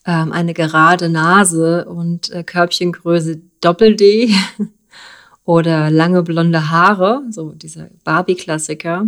ähm, 0.06 0.32
eine 0.32 0.54
gerade 0.54 1.10
Nase 1.10 1.86
und 1.86 2.32
äh, 2.32 2.44
Körbchengröße 2.44 3.42
Doppel-D 3.62 4.34
oder 5.46 5.92
lange 5.92 6.24
blonde 6.24 6.72
Haare, 6.72 7.24
so 7.30 7.52
dieser 7.52 7.90
Barbie-Klassiker. 8.04 9.06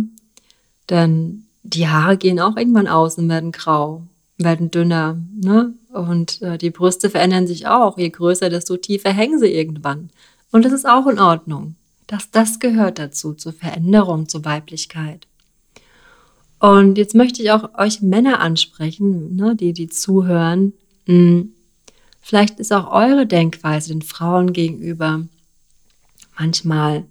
Denn 0.90 1.46
die 1.62 1.88
Haare 1.88 2.16
gehen 2.16 2.40
auch 2.40 2.56
irgendwann 2.56 2.88
aus 2.88 3.16
und 3.18 3.28
werden 3.28 3.52
grau, 3.52 4.02
werden 4.36 4.70
dünner. 4.70 5.16
Ne? 5.40 5.74
Und 5.92 6.42
äh, 6.42 6.58
die 6.58 6.70
Brüste 6.70 7.10
verändern 7.10 7.46
sich 7.46 7.66
auch. 7.66 7.98
Je 7.98 8.10
größer, 8.10 8.50
desto 8.50 8.76
tiefer 8.76 9.10
hängen 9.10 9.38
sie 9.38 9.52
irgendwann. 9.52 10.10
Und 10.50 10.64
das 10.64 10.72
ist 10.72 10.86
auch 10.86 11.06
in 11.06 11.18
Ordnung. 11.18 11.76
Das, 12.06 12.30
das 12.30 12.60
gehört 12.60 12.98
dazu, 12.98 13.32
zur 13.32 13.52
Veränderung, 13.52 14.28
zur 14.28 14.44
Weiblichkeit. 14.44 15.26
Und 16.60 16.98
jetzt 16.98 17.14
möchte 17.14 17.42
ich 17.42 17.50
auch 17.50 17.78
euch 17.78 18.02
Männer 18.02 18.40
ansprechen, 18.40 19.36
ne, 19.36 19.56
die, 19.56 19.72
die 19.72 19.88
zuhören. 19.88 20.72
Hm, 21.06 21.52
vielleicht 22.20 22.60
ist 22.60 22.72
auch 22.72 22.90
eure 22.92 23.26
Denkweise 23.26 23.88
den 23.88 24.02
Frauen 24.02 24.52
gegenüber 24.52 25.22
manchmal 26.38 27.04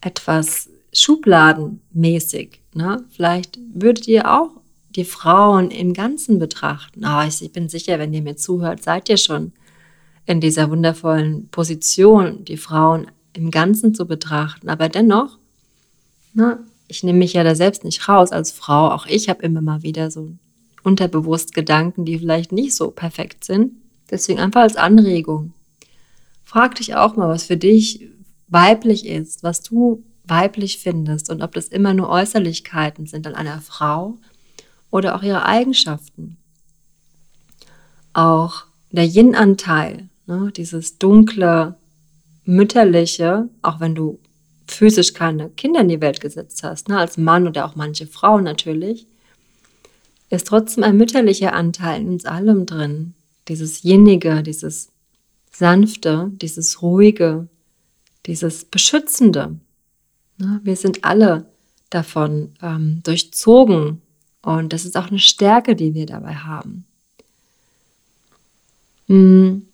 etwas 0.00 0.68
schubladenmäßig. 0.92 2.59
Ne? 2.74 3.04
Vielleicht 3.10 3.58
würdet 3.72 4.06
ihr 4.08 4.30
auch 4.30 4.50
die 4.96 5.04
Frauen 5.04 5.70
im 5.70 5.92
Ganzen 5.94 6.38
betrachten. 6.38 7.04
Aber 7.04 7.24
oh, 7.24 7.28
ich 7.28 7.52
bin 7.52 7.68
sicher, 7.68 7.98
wenn 7.98 8.12
ihr 8.12 8.22
mir 8.22 8.36
zuhört, 8.36 8.82
seid 8.82 9.08
ihr 9.08 9.16
schon 9.16 9.52
in 10.26 10.40
dieser 10.40 10.70
wundervollen 10.70 11.48
Position, 11.48 12.44
die 12.44 12.56
Frauen 12.56 13.06
im 13.32 13.50
Ganzen 13.50 13.94
zu 13.94 14.06
betrachten. 14.06 14.68
Aber 14.68 14.88
dennoch, 14.88 15.38
ne, 16.34 16.58
ich 16.88 17.02
nehme 17.04 17.18
mich 17.18 17.34
ja 17.34 17.44
da 17.44 17.54
selbst 17.54 17.84
nicht 17.84 18.08
raus 18.08 18.32
als 18.32 18.50
Frau. 18.50 18.90
Auch 18.90 19.06
ich 19.06 19.28
habe 19.28 19.42
immer 19.42 19.60
mal 19.60 19.82
wieder 19.82 20.10
so 20.10 20.32
unterbewusst 20.82 21.54
Gedanken, 21.54 22.04
die 22.04 22.18
vielleicht 22.18 22.52
nicht 22.52 22.74
so 22.74 22.90
perfekt 22.90 23.44
sind. 23.44 23.72
Deswegen 24.10 24.40
einfach 24.40 24.62
als 24.62 24.76
Anregung. 24.76 25.52
Frag 26.44 26.74
dich 26.76 26.96
auch 26.96 27.14
mal, 27.14 27.28
was 27.28 27.44
für 27.44 27.56
dich 27.56 28.08
weiblich 28.48 29.06
ist, 29.06 29.44
was 29.44 29.62
du 29.62 30.02
weiblich 30.30 30.78
findest 30.78 31.28
und 31.28 31.42
ob 31.42 31.52
das 31.52 31.68
immer 31.68 31.92
nur 31.92 32.08
Äußerlichkeiten 32.08 33.06
sind 33.06 33.26
an 33.26 33.34
einer 33.34 33.60
Frau 33.60 34.16
oder 34.90 35.14
auch 35.14 35.22
ihre 35.22 35.44
Eigenschaften. 35.44 36.36
Auch 38.12 38.64
der 38.90 39.06
Yin-Anteil, 39.06 40.08
ne, 40.26 40.52
dieses 40.56 40.98
dunkle, 40.98 41.76
mütterliche, 42.44 43.48
auch 43.62 43.80
wenn 43.80 43.94
du 43.94 44.18
physisch 44.66 45.14
keine 45.14 45.50
Kinder 45.50 45.80
in 45.80 45.88
die 45.88 46.00
Welt 46.00 46.20
gesetzt 46.20 46.62
hast, 46.62 46.88
ne, 46.88 46.98
als 46.98 47.16
Mann 47.16 47.46
oder 47.46 47.64
auch 47.64 47.76
manche 47.76 48.06
Frauen 48.06 48.44
natürlich, 48.44 49.06
ist 50.30 50.46
trotzdem 50.46 50.84
ein 50.84 50.96
mütterlicher 50.96 51.52
Anteil 51.52 52.00
in 52.00 52.08
uns 52.08 52.24
allem 52.24 52.66
drin. 52.66 53.14
Dieses 53.48 53.82
Jinnige, 53.82 54.42
dieses 54.42 54.90
Sanfte, 55.50 56.30
dieses 56.34 56.82
Ruhige, 56.82 57.48
dieses 58.26 58.64
Beschützende. 58.64 59.56
Ne? 60.40 60.60
Wir 60.64 60.76
sind 60.76 61.04
alle 61.04 61.46
davon 61.90 62.52
ähm, 62.62 63.00
durchzogen 63.04 64.00
und 64.42 64.72
das 64.72 64.84
ist 64.84 64.96
auch 64.96 65.08
eine 65.08 65.18
Stärke, 65.18 65.76
die 65.76 65.94
wir 65.94 66.06
dabei 66.06 66.34
haben. 66.34 66.84
Hm. 69.06 69.66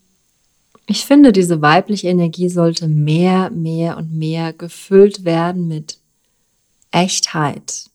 Ich 0.89 1.05
finde, 1.05 1.33
diese 1.33 1.63
weibliche 1.63 2.09
Energie 2.09 2.49
sollte 2.49 2.87
mehr, 2.87 3.51
mehr 3.51 3.97
und 3.97 4.13
mehr 4.13 4.53
gefüllt 4.53 5.25
werden 5.25 5.67
mit 5.67 5.99
Echtheit, 6.93 7.91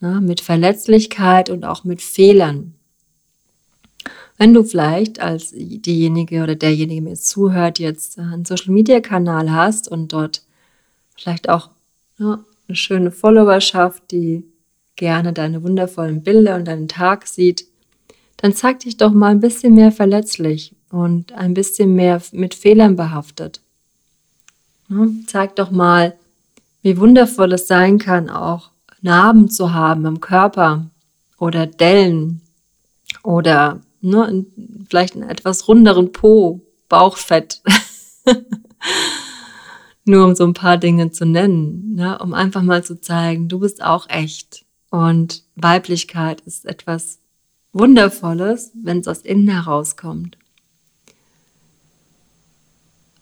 ne? 0.00 0.20
mit 0.20 0.40
Verletzlichkeit 0.40 1.50
und 1.50 1.64
auch 1.64 1.84
mit 1.84 2.00
Fehlern. 2.00 2.74
Wenn 4.38 4.54
du 4.54 4.64
vielleicht 4.64 5.20
als 5.20 5.50
diejenige 5.52 6.42
oder 6.42 6.56
derjenige, 6.56 7.02
mir 7.02 7.16
zuhört, 7.16 7.78
jetzt 7.78 8.18
einen 8.18 8.46
Social-Media-Kanal 8.46 9.52
hast 9.52 9.88
und 9.88 10.14
dort 10.14 10.42
vielleicht 11.14 11.50
auch 11.50 11.68
ja, 12.22 12.44
eine 12.68 12.76
schöne 12.76 13.10
Followerschaft, 13.10 14.10
die 14.10 14.44
gerne 14.96 15.32
deine 15.32 15.62
wundervollen 15.62 16.22
Bilder 16.22 16.56
und 16.56 16.66
deinen 16.66 16.88
Tag 16.88 17.26
sieht, 17.26 17.66
dann 18.36 18.54
zeig 18.54 18.80
dich 18.80 18.96
doch 18.96 19.12
mal 19.12 19.30
ein 19.30 19.40
bisschen 19.40 19.74
mehr 19.74 19.92
verletzlich 19.92 20.74
und 20.90 21.32
ein 21.32 21.54
bisschen 21.54 21.94
mehr 21.94 22.22
mit 22.32 22.54
Fehlern 22.54 22.96
behaftet. 22.96 23.60
Ja, 24.88 25.06
zeig 25.26 25.56
doch 25.56 25.70
mal, 25.70 26.14
wie 26.82 26.98
wundervoll 26.98 27.52
es 27.52 27.66
sein 27.66 27.98
kann, 27.98 28.28
auch 28.30 28.70
Narben 29.00 29.48
zu 29.48 29.72
haben 29.72 30.04
im 30.06 30.20
Körper 30.20 30.86
oder 31.38 31.66
Dellen 31.66 32.40
oder 33.22 33.80
ne, 34.00 34.44
vielleicht 34.88 35.14
einen 35.14 35.28
etwas 35.28 35.66
runderen 35.68 36.12
Po, 36.12 36.60
Bauchfett. 36.88 37.62
Nur 40.04 40.24
um 40.26 40.34
so 40.34 40.44
ein 40.44 40.54
paar 40.54 40.78
Dinge 40.78 41.10
zu 41.10 41.24
nennen, 41.24 41.94
ne? 41.94 42.18
um 42.18 42.34
einfach 42.34 42.62
mal 42.62 42.82
zu 42.82 43.00
zeigen, 43.00 43.48
du 43.48 43.60
bist 43.60 43.82
auch 43.82 44.08
echt. 44.08 44.64
Und 44.90 45.44
Weiblichkeit 45.54 46.40
ist 46.42 46.66
etwas 46.66 47.20
Wundervolles, 47.72 48.72
wenn 48.82 48.98
es 48.98 49.08
aus 49.08 49.22
innen 49.22 49.48
herauskommt. 49.48 50.36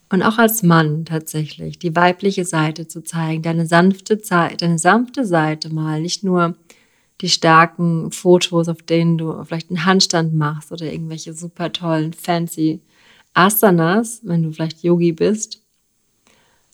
Und 0.08 0.22
auch 0.22 0.38
als 0.38 0.64
Mann 0.64 1.04
tatsächlich 1.04 1.78
die 1.78 1.94
weibliche 1.94 2.44
Seite 2.44 2.88
zu 2.88 3.04
zeigen, 3.04 3.42
deine 3.42 3.66
sanfte, 3.66 4.16
deine 4.16 4.78
sanfte 4.78 5.24
Seite 5.24 5.72
mal, 5.72 6.00
nicht 6.00 6.24
nur 6.24 6.56
die 7.20 7.28
starken 7.28 8.10
Fotos, 8.10 8.68
auf 8.68 8.82
denen 8.82 9.18
du 9.18 9.44
vielleicht 9.44 9.70
einen 9.70 9.84
Handstand 9.84 10.34
machst 10.34 10.72
oder 10.72 10.92
irgendwelche 10.92 11.32
super 11.32 11.72
tollen, 11.72 12.12
fancy 12.12 12.80
Asanas, 13.34 14.20
wenn 14.24 14.42
du 14.42 14.50
vielleicht 14.50 14.82
Yogi 14.82 15.12
bist, 15.12 15.62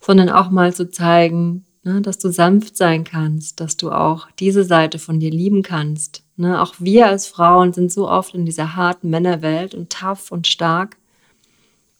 sondern 0.00 0.28
auch 0.28 0.50
mal 0.50 0.74
zu 0.74 0.90
zeigen, 0.90 1.64
ne, 1.86 2.02
dass 2.02 2.18
du 2.18 2.30
sanft 2.30 2.76
sein 2.76 3.04
kannst, 3.04 3.60
dass 3.60 3.76
du 3.76 3.90
auch 3.90 4.28
diese 4.38 4.64
Seite 4.64 4.98
von 4.98 5.20
dir 5.20 5.30
lieben 5.30 5.62
kannst. 5.62 6.22
Ne? 6.36 6.60
Auch 6.60 6.74
wir 6.78 7.06
als 7.06 7.26
Frauen 7.26 7.72
sind 7.72 7.92
so 7.92 8.08
oft 8.08 8.34
in 8.34 8.44
dieser 8.44 8.76
harten 8.76 9.08
Männerwelt 9.08 9.74
und 9.74 9.90
tough 9.90 10.30
und 10.30 10.46
stark 10.46 10.96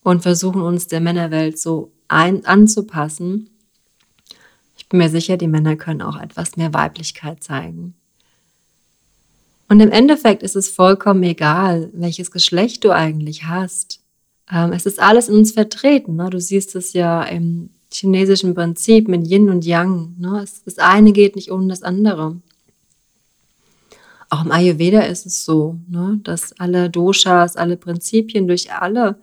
und 0.03 0.23
versuchen 0.23 0.61
uns 0.61 0.89
der 0.89 1.01
Männerwelt 1.01 1.59
so 1.59 1.93
ein, 2.09 2.45
anzupassen. 2.45 3.51
Ich 4.77 4.89
bin 4.89 4.99
mir 4.99 5.11
sicher, 5.11 5.37
die 5.37 5.49
Männer 5.49 5.77
können 5.77 6.03
auch 6.03 6.21
etwas 6.21 6.57
mehr 6.57 6.75
Weiblichkeit 6.75 7.43
zeigen. 7.43 7.95
Und 9.69 9.81
im 9.81 9.91
Endeffekt 9.91 10.43
ist 10.43 10.55
es 10.55 10.69
vollkommen 10.69 11.23
egal, 11.25 11.91
welches 11.93 12.31
Geschlecht 12.31 12.85
du 12.85 12.93
eigentlich 12.93 13.45
hast. 13.45 14.01
Ähm, 14.51 14.73
es 14.73 14.87
ist 14.87 15.01
alles 15.01 15.29
in 15.29 15.37
uns 15.37 15.53
vertreten. 15.53 16.17
Ne? 16.17 16.31
Du 16.31 16.41
siehst 16.41 16.77
es 16.77 16.93
ja 16.93 17.23
im 17.25 17.71
chinesischen 17.93 18.55
Prinzip 18.55 19.09
mit 19.09 19.27
Yin 19.27 19.51
und 19.51 19.65
Yang. 19.65 20.15
Ne? 20.19 20.45
Das 20.65 20.79
eine 20.79 21.13
geht 21.13 21.37
nicht 21.37 21.51
ohne 21.51 21.69
das 21.69 21.83
andere. 21.83 22.37
Auch 24.29 24.45
im 24.45 24.51
Ayurveda 24.51 25.01
ist 25.03 25.27
es 25.27 25.45
so, 25.45 25.79
ne, 25.89 26.19
dass 26.25 26.53
alle 26.59 26.91
Doshas, 26.91 27.57
alle 27.57 27.77
Prinzipien 27.77 28.49
durch 28.49 28.73
alle 28.73 29.17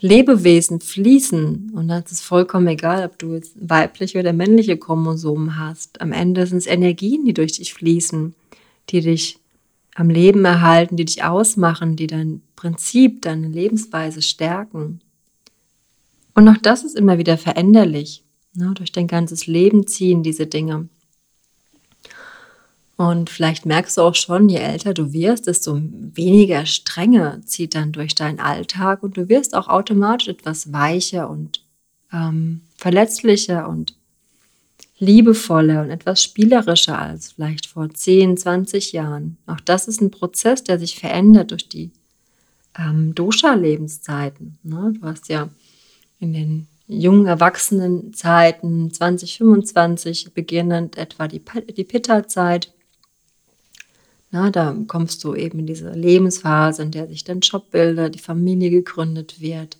Lebewesen 0.00 0.80
fließen. 0.80 1.72
Und 1.74 1.88
dann 1.88 2.02
ist 2.02 2.12
es 2.12 2.20
vollkommen 2.20 2.66
egal, 2.68 3.06
ob 3.06 3.18
du 3.18 3.34
jetzt 3.34 3.56
weibliche 3.58 4.18
oder 4.18 4.34
männliche 4.34 4.76
Chromosomen 4.76 5.58
hast. 5.58 6.00
Am 6.02 6.12
Ende 6.12 6.46
sind 6.46 6.58
es 6.58 6.66
Energien, 6.66 7.24
die 7.24 7.32
durch 7.32 7.52
dich 7.52 7.72
fließen, 7.72 8.34
die 8.90 9.00
dich 9.00 9.38
am 9.94 10.10
Leben 10.10 10.44
erhalten, 10.44 10.96
die 10.96 11.06
dich 11.06 11.24
ausmachen, 11.24 11.96
die 11.96 12.06
dein 12.06 12.42
Prinzip, 12.56 13.22
deine 13.22 13.48
Lebensweise 13.48 14.20
stärken. 14.20 15.00
Und 16.36 16.48
auch 16.48 16.58
das 16.58 16.84
ist 16.84 16.94
immer 16.94 17.16
wieder 17.16 17.38
veränderlich. 17.38 18.22
Ne? 18.52 18.72
Durch 18.74 18.92
dein 18.92 19.06
ganzes 19.06 19.46
Leben 19.46 19.86
ziehen 19.86 20.22
diese 20.22 20.46
Dinge. 20.46 20.88
Und 22.96 23.30
vielleicht 23.30 23.64
merkst 23.64 23.96
du 23.96 24.02
auch 24.02 24.14
schon, 24.14 24.48
je 24.50 24.58
älter 24.58 24.92
du 24.92 25.12
wirst, 25.14 25.46
desto 25.46 25.80
weniger 25.80 26.66
Strenge 26.66 27.40
zieht 27.46 27.74
dann 27.74 27.92
durch 27.92 28.14
deinen 28.14 28.38
Alltag 28.38 29.02
und 29.02 29.16
du 29.16 29.28
wirst 29.30 29.54
auch 29.54 29.68
automatisch 29.68 30.28
etwas 30.28 30.72
weicher 30.72 31.28
und 31.28 31.62
ähm, 32.12 32.60
verletzlicher 32.76 33.68
und 33.68 33.94
liebevoller 34.98 35.82
und 35.82 35.90
etwas 35.90 36.22
spielerischer 36.22 36.98
als 36.98 37.32
vielleicht 37.32 37.66
vor 37.66 37.88
10, 37.88 38.36
20 38.36 38.92
Jahren. 38.92 39.38
Auch 39.46 39.60
das 39.60 39.88
ist 39.88 40.02
ein 40.02 40.10
Prozess, 40.10 40.64
der 40.64 40.78
sich 40.78 40.98
verändert 40.98 41.50
durch 41.50 41.68
die 41.68 41.90
ähm, 42.78 43.14
Dosha-Lebenszeiten. 43.14 44.58
Ne? 44.62 44.94
Du 44.98 45.06
hast 45.06 45.28
ja 45.28 45.48
in 46.18 46.32
den 46.32 46.66
jungen 46.88 47.26
Erwachsenenzeiten 47.26 48.92
2025 48.92 50.32
beginnend 50.32 50.96
etwa 50.96 51.28
die, 51.28 51.42
die 51.76 51.84
Pitta-Zeit 51.84 52.72
na, 54.36 54.50
da 54.50 54.76
kommst 54.86 55.22
du 55.24 55.34
eben 55.34 55.60
in 55.60 55.66
diese 55.66 55.90
Lebensphase, 55.92 56.82
in 56.82 56.90
der 56.90 57.06
sich 57.06 57.24
dein 57.24 57.40
Job 57.40 57.70
bildet, 57.70 58.14
die 58.14 58.18
Familie 58.18 58.70
gegründet 58.70 59.40
wird, 59.40 59.78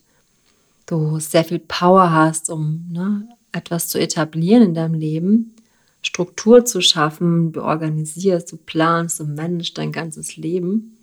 du 0.86 1.18
sehr 1.18 1.44
viel 1.44 1.58
Power 1.58 2.10
hast, 2.10 2.48
um 2.48 2.86
ne, 2.90 3.28
etwas 3.52 3.88
zu 3.88 3.98
etablieren 3.98 4.62
in 4.62 4.74
deinem 4.74 4.94
Leben, 4.94 5.54
Struktur 6.00 6.64
zu 6.64 6.80
schaffen, 6.80 7.52
du 7.52 7.62
organisierst, 7.62 8.52
du 8.52 8.56
planst, 8.56 9.18
du 9.18 9.24
managst 9.24 9.76
dein 9.76 9.90
ganzes 9.90 10.36
Leben. 10.36 10.95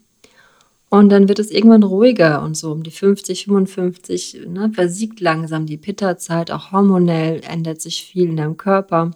Und 0.93 1.09
dann 1.09 1.27
wird 1.27 1.39
es 1.39 1.49
irgendwann 1.49 1.81
ruhiger 1.81 2.43
und 2.43 2.55
so 2.55 2.71
um 2.71 2.83
die 2.83 2.91
50, 2.91 3.45
55 3.45 4.41
ne, 4.47 4.71
versiegt 4.75 5.21
langsam 5.21 5.65
die 5.65 5.77
Pitta-Zeit, 5.77 6.51
auch 6.51 6.71
hormonell 6.71 7.41
ändert 7.49 7.81
sich 7.81 8.03
viel 8.03 8.29
in 8.29 8.37
deinem 8.37 8.57
Körper. 8.57 9.09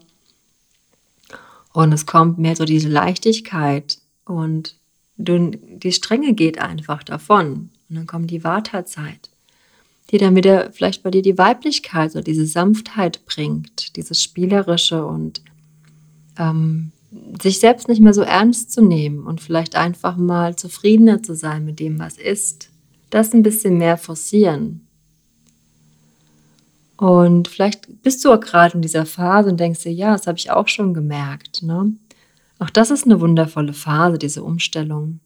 Und 1.74 1.94
es 1.94 2.08
kommt 2.08 2.40
mehr 2.40 2.56
so 2.56 2.66
diese 2.66 2.90
Leichtigkeit, 2.90 4.00
und 4.26 4.74
die 5.18 5.92
Strenge 5.92 6.34
geht 6.34 6.58
einfach 6.58 7.04
davon. 7.04 7.70
Und 7.90 7.96
dann 7.96 8.08
kommt 8.08 8.32
die 8.32 8.44
Wartezeit, 8.44 9.30
die 10.10 10.18
dann 10.18 10.36
wieder 10.36 10.72
vielleicht 10.72 11.04
bei 11.04 11.12
dir 11.12 11.22
die 11.22 11.38
Weiblichkeit 11.38 12.10
oder 12.14 12.24
diese 12.24 12.48
Sanftheit 12.48 13.24
bringt, 13.28 13.96
dieses 13.98 14.24
Spielerische 14.24 15.06
und 15.06 15.44
ähm, 16.40 16.92
sich 17.42 17.60
selbst 17.60 17.88
nicht 17.88 18.02
mehr 18.02 18.14
so 18.14 18.22
ernst 18.22 18.72
zu 18.72 18.82
nehmen 18.82 19.26
und 19.26 19.42
vielleicht 19.42 19.76
einfach 19.76 20.18
mal 20.18 20.56
zufriedener 20.56 21.22
zu 21.24 21.36
sein 21.36 21.66
mit 21.66 21.80
dem, 21.80 22.00
was 22.00 22.18
ist. 22.18 22.70
Das 23.10 23.34
ein 23.34 23.44
bisschen 23.44 23.78
mehr 23.78 23.98
forcieren. 23.98 24.88
Und 26.98 27.48
vielleicht 27.48 28.02
bist 28.02 28.26
du 28.26 28.32
auch 28.32 28.40
gerade 28.40 28.76
in 28.76 28.82
dieser 28.82 29.06
Phase 29.06 29.50
und 29.52 29.60
denkst 29.60 29.84
dir, 29.84 29.94
ja, 29.94 30.14
das 30.14 30.26
habe 30.26 30.38
ich 30.38 30.50
auch 30.50 30.68
schon 30.68 30.94
gemerkt. 30.94 31.62
Ne? 31.62 31.94
Auch 32.60 32.72
das 32.72 32.90
ist 32.90 33.06
eine 33.06 33.22
wundervolle 33.22 33.74
Phase, 33.74 34.18
diese 34.18 34.44
Umstellung. 34.44 35.20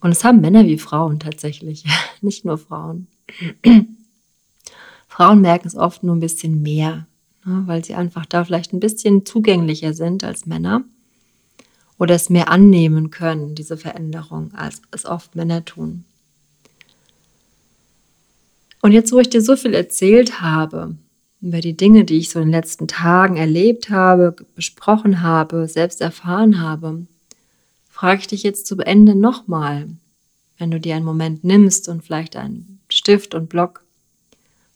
Und 0.00 0.12
es 0.12 0.22
haben 0.22 0.40
Männer 0.40 0.64
wie 0.64 0.78
Frauen 0.78 1.18
tatsächlich, 1.18 1.84
nicht 2.20 2.44
nur 2.44 2.58
Frauen. 2.58 3.08
Frauen 5.08 5.40
merken 5.40 5.66
es 5.66 5.74
oft 5.74 6.04
nur 6.04 6.14
ein 6.14 6.20
bisschen 6.20 6.62
mehr, 6.62 7.08
weil 7.44 7.84
sie 7.84 7.94
einfach 7.94 8.26
da 8.26 8.44
vielleicht 8.44 8.72
ein 8.72 8.80
bisschen 8.80 9.24
zugänglicher 9.24 9.94
sind 9.94 10.24
als 10.24 10.46
Männer 10.46 10.84
oder 11.98 12.14
es 12.14 12.30
mehr 12.30 12.48
annehmen 12.48 13.10
können, 13.10 13.54
diese 13.54 13.76
Veränderung, 13.76 14.52
als 14.54 14.82
es 14.90 15.04
oft 15.04 15.34
Männer 15.34 15.64
tun. 15.64 16.04
Und 18.80 18.92
jetzt, 18.92 19.12
wo 19.12 19.18
ich 19.18 19.28
dir 19.28 19.42
so 19.42 19.56
viel 19.56 19.74
erzählt 19.74 20.40
habe, 20.40 20.94
über 21.40 21.60
die 21.60 21.76
Dinge, 21.76 22.04
die 22.04 22.18
ich 22.18 22.30
so 22.30 22.38
in 22.38 22.46
den 22.46 22.52
letzten 22.52 22.88
Tagen 22.88 23.36
erlebt 23.36 23.90
habe, 23.90 24.34
besprochen 24.54 25.22
habe, 25.22 25.68
selbst 25.68 26.00
erfahren 26.00 26.60
habe, 26.60 27.06
frage 27.88 28.20
ich 28.20 28.26
dich 28.28 28.42
jetzt 28.42 28.66
zu 28.66 28.76
Ende 28.78 29.14
nochmal, 29.14 29.88
wenn 30.58 30.70
du 30.70 30.80
dir 30.80 30.96
einen 30.96 31.04
Moment 31.04 31.44
nimmst 31.44 31.88
und 31.88 32.04
vielleicht 32.04 32.36
einen 32.36 32.80
Stift 32.88 33.34
und 33.34 33.48
Block. 33.48 33.84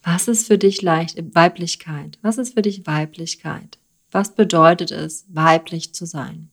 Was 0.02 0.26
ist 0.26 0.48
für 0.48 0.58
dich 0.58 0.82
leicht 0.82 1.34
Weiblichkeit? 1.34 2.18
Was 2.22 2.38
ist 2.38 2.54
für 2.54 2.62
dich 2.62 2.86
Weiblichkeit? 2.86 3.78
Was 4.10 4.34
bedeutet 4.34 4.90
es, 4.90 5.24
weiblich 5.28 5.94
zu 5.94 6.06
sein? 6.06 6.50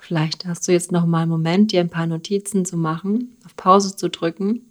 Vielleicht 0.00 0.46
hast 0.46 0.66
du 0.66 0.72
jetzt 0.72 0.92
noch 0.92 1.04
mal 1.04 1.22
einen 1.22 1.30
Moment, 1.30 1.72
dir 1.72 1.80
ein 1.80 1.90
paar 1.90 2.06
Notizen 2.06 2.64
zu 2.64 2.76
machen, 2.76 3.36
auf 3.44 3.56
Pause 3.56 3.96
zu 3.96 4.08
drücken 4.08 4.62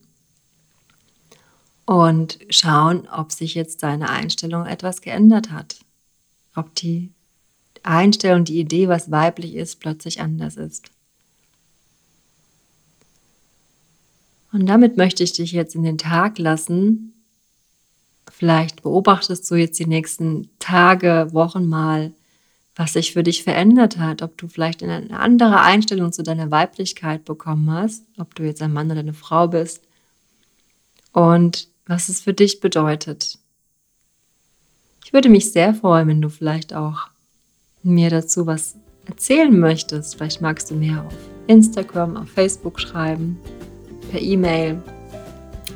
und 1.86 2.40
schauen, 2.50 3.08
ob 3.10 3.32
sich 3.32 3.54
jetzt 3.54 3.84
deine 3.84 4.10
Einstellung 4.10 4.66
etwas 4.66 5.02
geändert 5.02 5.52
hat. 5.52 5.78
Ob 6.56 6.74
die 6.76 7.12
Einstellung, 7.84 8.46
die 8.46 8.60
Idee, 8.60 8.88
was 8.88 9.12
weiblich 9.12 9.56
ist, 9.56 9.80
plötzlich 9.80 10.22
anders 10.22 10.58
ist. 10.58 10.90
Und 14.56 14.68
damit 14.68 14.96
möchte 14.96 15.22
ich 15.22 15.34
dich 15.34 15.52
jetzt 15.52 15.76
in 15.76 15.84
den 15.84 15.98
Tag 15.98 16.40
lassen. 16.40 17.14
Vielleicht 18.32 18.84
beobachtest 18.84 19.52
du 19.52 19.56
jetzt 19.56 19.78
die 19.80 19.86
nächsten 19.86 20.50
Tage, 20.60 21.28
Wochen 21.34 21.66
mal, 21.66 22.14
was 22.74 22.94
sich 22.94 23.12
für 23.12 23.22
dich 23.22 23.44
verändert 23.44 23.98
hat, 23.98 24.22
ob 24.22 24.38
du 24.38 24.48
vielleicht 24.48 24.82
eine 24.82 25.20
andere 25.20 25.60
Einstellung 25.60 26.14
zu 26.14 26.24
deiner 26.24 26.52
Weiblichkeit 26.52 27.26
bekommen 27.26 27.70
hast, 27.70 28.06
ob 28.18 28.34
du 28.36 28.44
jetzt 28.44 28.62
ein 28.62 28.72
Mann 28.72 28.90
oder 28.90 29.02
eine 29.02 29.14
Frau 29.14 29.50
bist. 29.50 29.82
Und 31.12 31.68
was 31.86 32.08
es 32.08 32.22
für 32.22 32.34
dich 32.34 32.62
bedeutet. 32.62 33.38
Ich 35.04 35.12
würde 35.12 35.28
mich 35.28 35.52
sehr 35.52 35.74
freuen, 35.74 36.08
wenn 36.08 36.22
du 36.22 36.30
vielleicht 36.30 36.74
auch 36.74 37.10
mir 37.84 38.10
dazu 38.10 38.48
was 38.48 38.76
erzählen 39.06 39.60
möchtest. 39.60 40.16
Vielleicht 40.16 40.40
magst 40.40 40.72
du 40.72 40.76
mir 40.76 41.04
auf 41.06 41.14
Instagram, 41.48 42.16
auf 42.16 42.30
Facebook 42.30 42.80
schreiben, 42.80 43.38
per 44.12 44.22
E-Mail 44.22 44.78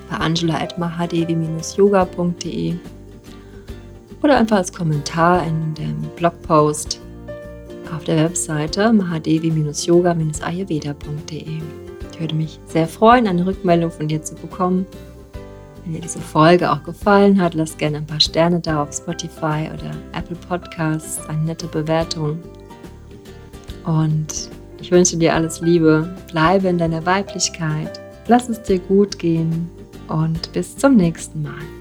bei 0.09 0.17
angela.mahadevi-yoga.de 0.17 2.75
oder 4.21 4.37
einfach 4.37 4.57
als 4.57 4.73
Kommentar 4.73 5.47
in 5.47 5.73
dem 5.75 6.01
Blogpost 6.15 6.99
auf 7.95 8.03
der 8.03 8.17
Webseite 8.17 8.91
mahadevi-yoga-ayurveda.de. 8.93 11.59
Ich 12.11 12.19
würde 12.19 12.35
mich 12.35 12.59
sehr 12.65 12.87
freuen, 12.87 13.27
eine 13.27 13.45
Rückmeldung 13.45 13.91
von 13.91 14.07
dir 14.07 14.21
zu 14.21 14.35
bekommen 14.35 14.85
wenn 15.89 15.95
dir 15.95 16.01
diese 16.01 16.19
Folge 16.19 16.71
auch 16.71 16.83
gefallen 16.83 17.41
hat, 17.41 17.55
lass 17.55 17.75
gerne 17.75 17.97
ein 17.97 18.05
paar 18.05 18.19
Sterne 18.19 18.59
da 18.59 18.83
auf 18.83 18.93
Spotify 18.93 19.71
oder 19.73 19.89
Apple 20.13 20.35
Podcasts, 20.47 21.27
eine 21.27 21.41
nette 21.41 21.65
Bewertung. 21.65 22.37
Und 23.85 24.51
ich 24.79 24.91
wünsche 24.91 25.17
dir 25.17 25.33
alles 25.33 25.61
Liebe, 25.61 26.15
bleibe 26.31 26.67
in 26.67 26.77
deiner 26.77 27.03
Weiblichkeit, 27.07 27.99
lass 28.29 28.47
es 28.47 28.61
dir 28.61 28.79
gut 28.79 29.19
gehen 29.19 29.69
und 30.07 30.53
bis 30.53 30.77
zum 30.77 30.95
nächsten 30.95 31.41
Mal. 31.41 31.78